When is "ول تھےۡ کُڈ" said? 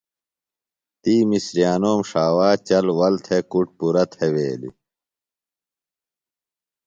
2.97-3.67